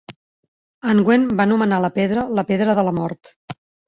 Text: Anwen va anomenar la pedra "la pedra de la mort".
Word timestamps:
Anwen 0.93 1.27
va 1.41 1.45
anomenar 1.45 1.79
la 1.85 1.91
pedra 1.97 2.23
"la 2.39 2.45
pedra 2.53 2.77
de 2.81 2.87
la 2.89 2.95
mort". 3.01 3.31